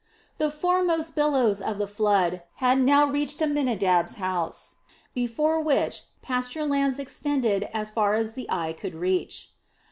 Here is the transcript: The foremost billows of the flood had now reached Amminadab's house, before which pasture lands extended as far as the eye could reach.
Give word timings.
The 0.39 0.49
foremost 0.49 1.13
billows 1.13 1.61
of 1.61 1.77
the 1.77 1.85
flood 1.85 2.41
had 2.55 2.83
now 2.83 3.05
reached 3.05 3.39
Amminadab's 3.39 4.15
house, 4.15 4.77
before 5.13 5.59
which 5.61 6.01
pasture 6.23 6.65
lands 6.65 6.97
extended 6.97 7.69
as 7.71 7.91
far 7.91 8.15
as 8.15 8.33
the 8.33 8.49
eye 8.49 8.73
could 8.73 8.95
reach. 8.95 9.49